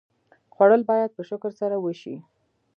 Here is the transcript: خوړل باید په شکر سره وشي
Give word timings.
خوړل 0.53 0.81
باید 0.89 1.11
په 1.15 1.21
شکر 1.29 1.51
سره 1.61 1.75
وشي 1.79 2.15